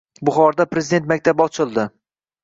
[0.27, 1.91] Buxoroda Prezident maktabi ochilding